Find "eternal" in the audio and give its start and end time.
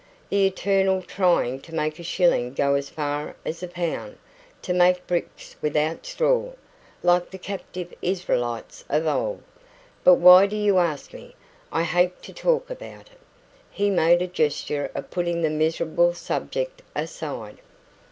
0.47-1.03